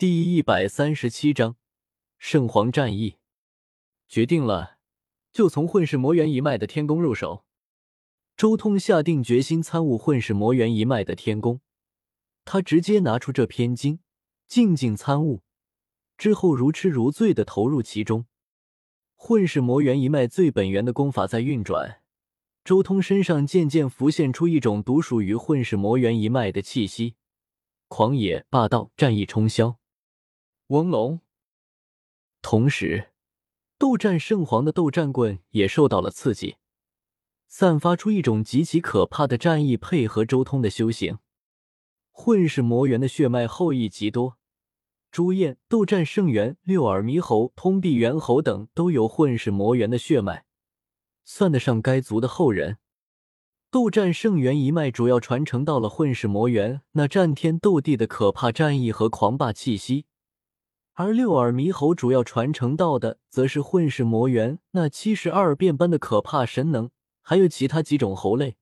[0.00, 1.56] 第一百三十七章
[2.16, 3.18] 圣皇战役。
[4.08, 4.78] 决定了，
[5.30, 7.44] 就从混世魔猿一脉的天宫入手。
[8.34, 11.60] 周通下定决心参悟混世魔猿一脉的天宫，
[12.46, 14.00] 他直接拿出这篇经，
[14.48, 15.42] 静静参悟，
[16.16, 18.24] 之后如痴如醉的投入其中。
[19.16, 22.00] 混世魔猿一脉最本源的功法在运转，
[22.64, 27.16] 周通身上渐渐浮现出一种独属于混世魔猿一脉的气息，
[27.88, 29.76] 狂野霸道，战意冲霄。
[30.70, 31.18] 翁龙。
[32.42, 33.10] 同时，
[33.76, 36.58] 斗战圣皇的斗战棍也受到了刺激，
[37.48, 41.18] 散发出一种极其可怕的战意，配合周通的修行，
[42.12, 44.38] 混世魔猿的血脉后裔极多。
[45.10, 50.44] 朱燕、斗战圣元、六耳猕猴、通臂猿猴等都有混世魔猿的血脉，
[51.24, 52.78] 算得上该族的后人。
[53.72, 60.06] 斗战圣元一脉主要传承到了混世魔猿那战天斗地的可怕战意和狂霸气息，
[61.00, 66.90] 而六耳猕猴主要传承到的则是混世魔猿那七十二变般的可怕神能，
[67.22, 68.58] 还有其他几种猴类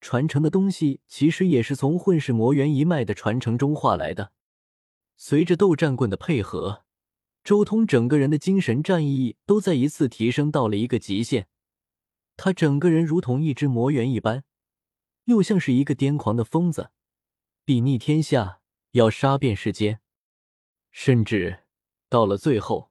[0.00, 4.32] 传承的东西，其实也是从混世魔猿一脉的传承中化来的。
[5.18, 6.84] 随着斗战棍的配合，
[7.44, 11.48] 周通整个人的精神战意都在一次提升到了一个极限。
[12.38, 14.42] 他整个人如同一只魔猿一般，
[15.24, 16.92] 又像是一个癫狂的疯子，
[17.66, 18.60] 睥睨天下，
[18.92, 20.00] 要杀遍世间。
[20.90, 21.64] 甚至
[22.08, 22.90] 到了最后，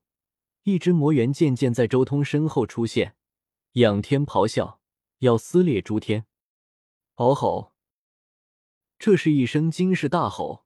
[0.62, 3.16] 一只魔猿渐渐在周通身后出现，
[3.72, 4.80] 仰天咆哮，
[5.18, 6.26] 要撕裂诸天。
[7.16, 7.72] 嗷吼！
[8.98, 10.64] 这是一声惊世大吼。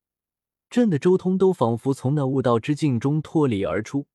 [0.68, 4.06] 震得周通都仿佛从那悟道之境中脱离而出，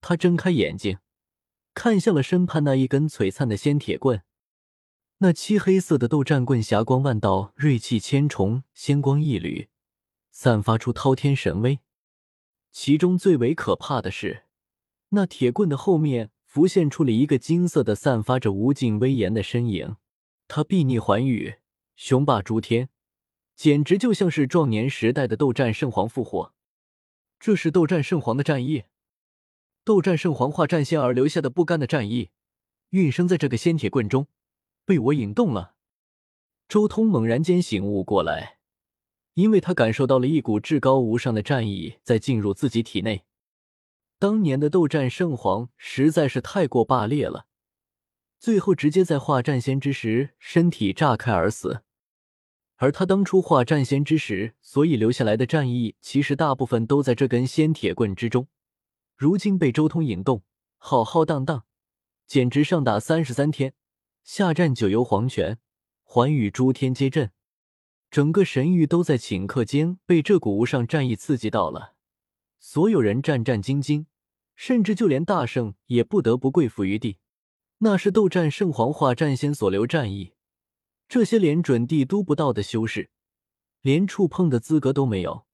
[0.00, 0.98] 他睁开眼睛，
[1.74, 4.22] 看向了身畔那一根璀璨的仙铁棍。
[5.18, 9.68] 那漆黑色的斗战棍霞光万道，锐气千重，仙光一缕，
[10.30, 11.80] 散发出滔天神威。
[12.72, 14.44] 其中最为可怕的是，
[15.10, 19.96] 那铁棍的后面浮现出了一个金色的、散发着无尽威严的身影。
[20.48, 21.56] 他睥睨寰宇，
[21.94, 22.88] 雄霸诸天。
[23.54, 26.54] 简直就像是壮年时代的斗战圣皇复活，
[27.38, 28.84] 这是斗战圣皇的战意，
[29.84, 32.30] 斗战圣皇化战仙而留下的不甘的战意，
[32.88, 34.26] 运生在这个仙铁棍中，
[34.86, 35.74] 被我引动了。
[36.66, 38.58] 周通猛然间醒悟过来，
[39.34, 43.24] 因为他感受到了一股至高无上的战意在进入自己体内。
[44.18, 47.46] 当年的斗战圣皇实在是太过霸烈了，
[48.38, 51.82] 最后直接在化战仙之时身体炸开而死。
[52.76, 58.48] 而他当初化战仙之时，所以留下来的战意，其实大部分都在这根仙铁棍之中。
[59.16, 60.42] 如今被周通引动，
[60.78, 61.64] 浩浩荡荡，
[62.26, 63.74] 简直上打三十三天，
[64.24, 65.58] 下战九幽黄泉，
[66.02, 67.30] 寰宇诸天皆震，
[68.12, 71.94] 整个神域都在顷刻间被这股无上战意刺激到了。
[72.60, 74.04] 所有人战战兢兢，
[74.54, 77.16] 甚至就连大圣也不得不跪伏于地。
[77.78, 80.34] 那是斗战圣皇化战仙所留战意。
[81.08, 83.08] 这些连准帝都不到的修士，
[83.80, 85.46] 连触碰的资格都没有。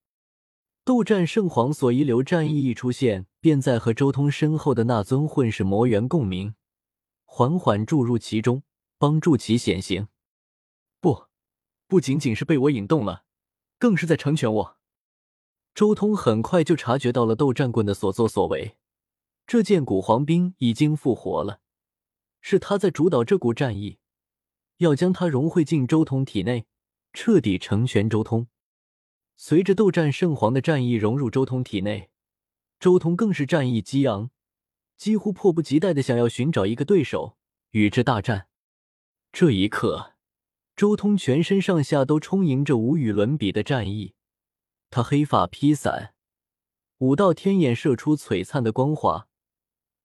[0.85, 6.57] 斗战圣皇所遗留战意一出现，便在和周通身后的那尊混世魔猿共鸣，
[7.25, 8.65] 缓缓注入其中，
[8.99, 10.09] 帮助其显形。
[11.01, 11.28] 不，
[11.89, 13.25] 不仅仅是被我引动了，
[13.79, 14.79] 更是在成全我。
[15.75, 18.77] 周通很快就察觉到了斗战棍的所作所为，
[19.47, 21.61] 这件古皇兵已经复活了，
[22.41, 23.99] 是他在主导这股战役。
[24.77, 26.67] 要将它融汇进周通体内，
[27.13, 28.47] 彻底成全周通。
[29.37, 32.11] 随着斗战圣皇的战意融入周通体内，
[32.79, 34.31] 周通更是战意激昂，
[34.97, 37.37] 几乎迫不及待的想要寻找一个对手
[37.71, 38.47] 与之大战。
[39.33, 40.15] 这一刻，
[40.79, 44.15] 周通全身上下都充盈着无与伦比的战意。
[44.91, 46.15] 他黑发披散，
[46.99, 49.27] 五道天眼射出璀璨的光华，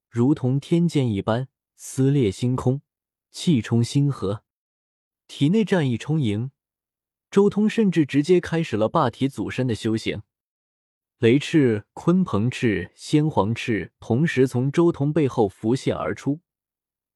[0.10, 2.82] 如同天剑一般撕裂星空，
[3.30, 4.42] 气冲星河。
[5.28, 6.50] 体内战意充盈，
[7.30, 10.24] 周通甚至直接开始了霸体祖身的修行。
[11.20, 16.40] 雷翅、鲲鹏翅、先皇翅同时从周通背后浮现而出，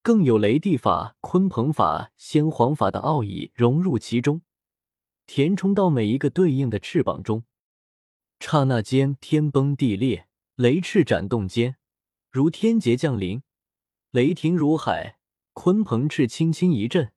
[0.01, 4.41] 更有雷帝法、鲲鹏法、先皇法的奥义融入其中，
[5.25, 7.44] 填充到每一个对应的翅膀中。
[8.39, 11.75] 刹那间，天崩地裂，雷翅斩动间，
[12.31, 13.41] 如天劫降临；
[14.11, 15.17] 雷霆如海，
[15.53, 17.11] 鲲鹏翅轻轻一震。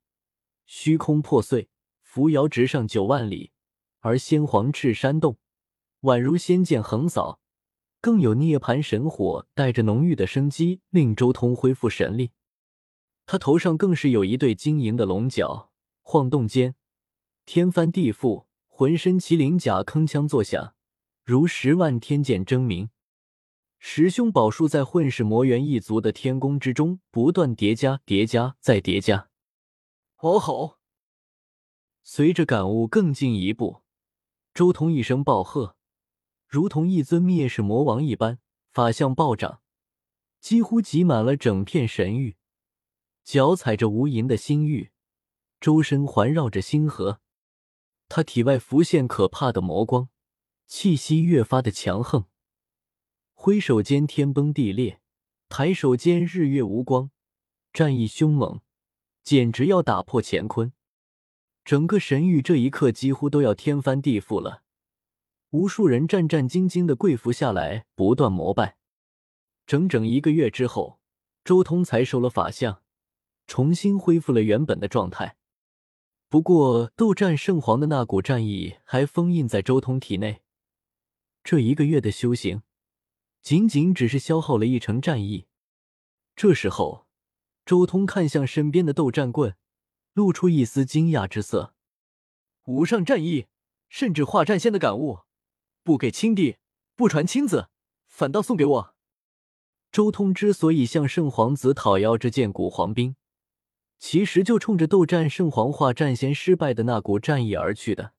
[0.66, 1.68] 虚空破碎，
[2.02, 3.52] 扶摇直上九万里；
[4.00, 5.36] 而先皇翅扇动，
[6.00, 7.38] 宛如仙剑横扫。
[8.00, 12.30] 更有涅槃神火带着浓郁的生机，令周通恢复神力。
[13.30, 15.70] 他头上更是有一对晶莹的龙角，
[16.02, 16.74] 晃动间
[17.46, 20.74] 天翻地覆，浑身麒麟甲铿锵作响，
[21.22, 22.90] 如十万天剑争鸣。
[23.78, 29.28] 十凶宝术在混世魔猿一族的天宫之中不断叠加、叠加再叠加。
[30.16, 30.78] 哦吼！
[32.02, 33.82] 随着感悟更进一步，
[34.52, 35.76] 周通一声暴喝，
[36.48, 38.40] 如同一尊灭世魔王一般，
[38.72, 39.60] 法相暴涨，
[40.40, 42.36] 几乎挤满了整片神域，
[43.24, 44.90] 脚踩着无垠的星域，
[45.60, 47.20] 周身环绕着星河。
[48.08, 50.08] 他体外浮现可怕的魔光，
[50.66, 52.24] 气息越发的强横。
[53.34, 55.00] 挥手间天崩地裂，
[55.48, 57.10] 抬手间日月无光，
[57.72, 58.60] 战意凶猛，
[59.22, 60.72] 简直要打破乾坤。
[61.64, 64.62] 整个神域这一刻几乎都要天翻地覆了，
[65.50, 68.76] 无数人战战兢兢的跪伏下来，不断膜拜。
[69.66, 70.98] 整整一个月之后，
[71.44, 72.82] 周通才收了法相，
[73.50, 75.36] 重新恢复了原本的状态。
[76.28, 80.42] 不过，斗战圣皇的那股战意还封印在周通体内。
[81.42, 82.62] 这一个月的修行。
[83.42, 85.48] 仅仅只是消耗了一成战意。
[86.36, 87.08] 这时候，
[87.66, 89.56] 周通看向身边的斗战棍，
[90.12, 91.74] 露出一丝惊讶之色
[92.66, 93.46] ：“无上战意，
[93.88, 95.20] 甚至化战仙的感悟，
[95.82, 96.58] 不给亲弟，
[96.94, 97.70] 不传亲子，
[98.06, 98.94] 反倒送给我。”
[99.90, 103.16] 周通之所以向圣皇子讨要这件古皇兵，
[104.00, 108.14] 其实就冲着斗战圣皇化战仙失败的那股战意而去的。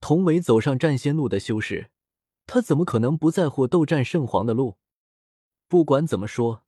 [0.00, 1.90] 同为走上战仙路的修士。
[2.46, 4.76] 他怎么可能不在乎斗战圣皇的路？
[5.66, 6.62] 不管怎么说，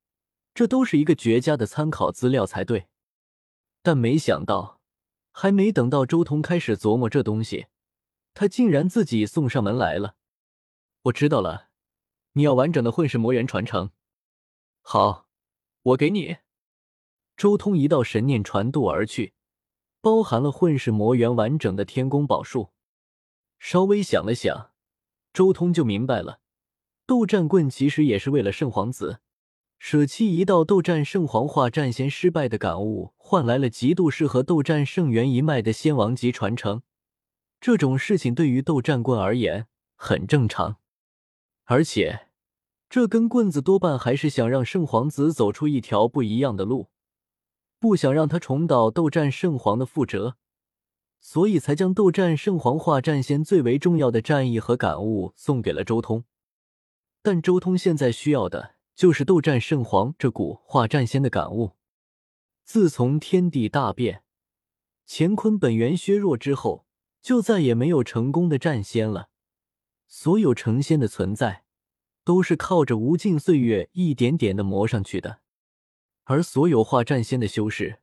[0.54, 2.88] 这都是一个绝佳的参考资料才对。
[3.82, 4.80] 但没想到，
[5.32, 7.66] 还没等到周通开始琢磨这东西，
[8.32, 10.16] 他竟然自己送上门来了。
[11.02, 11.68] 我知道了，
[12.32, 13.90] 你要完整的混世魔猿传承。
[14.80, 15.28] 好，
[15.82, 16.38] 我给你。
[17.36, 19.34] 周通一道神念传渡而去，
[20.00, 22.70] 包含了混世魔元完整的天宫宝术。
[23.58, 24.70] 稍微想了想。
[25.32, 26.40] 周通就明白了，
[27.06, 29.20] 斗战棍其实也是为了圣皇子，
[29.78, 36.80] 舍弃一道斗战圣皇化战仙失败的感悟，换来了极度适合斗战圣元一脉的仙王级传承。
[37.60, 40.78] 这种事情对于斗战棍而言很正常，
[41.64, 42.28] 而且
[42.88, 46.88] 这根棍子多半还是想让圣皇子走出一条不一样的路，
[47.86, 50.36] 不想让他重蹈斗战圣皇的覆辙。
[51.20, 56.24] 所以才将斗战圣皇化战仙最为重要的战役和感悟送给了周通，
[57.22, 61.76] 但周通现在需要的就是斗战圣皇这股化战仙的感悟。
[62.64, 64.24] 自从天地大变，
[65.06, 66.86] 乾坤本源削弱之后，
[67.22, 69.28] 就再也没有成功的战仙了。
[70.08, 71.64] 所有成仙的存在，
[72.24, 75.40] 都是靠着无尽岁月一点点的磨上去的，
[76.26, 78.00] 而所有化战仙的修士。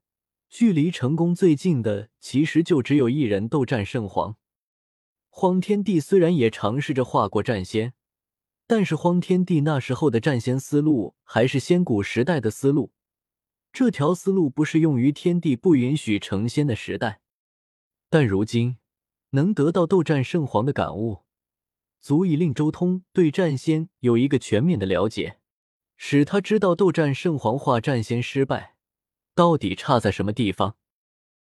[0.50, 4.38] 距离成功最近的，其实就只有一人——斗战圣皇。
[5.30, 7.94] 荒天帝虽然也尝试着化过战仙，
[8.68, 12.92] 但是荒天帝那时候的战仙思路还是仙古时代的思路，
[13.72, 17.22] 这条思路不适用于天地不允许成仙的时代。
[18.10, 18.78] 但如今
[19.32, 21.24] 能得到斗战圣皇的感悟，
[22.00, 25.40] 足以令周通对战仙有一个全面的了解，
[25.98, 28.76] 使他知道斗战圣皇化战仙失败。
[29.36, 30.76] 到底差在什么地方？